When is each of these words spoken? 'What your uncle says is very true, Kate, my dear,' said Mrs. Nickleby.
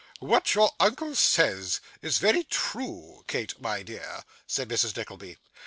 'What 0.17 0.55
your 0.55 0.71
uncle 0.79 1.13
says 1.13 1.79
is 2.01 2.17
very 2.17 2.43
true, 2.45 3.23
Kate, 3.27 3.61
my 3.61 3.83
dear,' 3.83 4.23
said 4.47 4.67
Mrs. 4.67 4.97
Nickleby. 4.97 5.37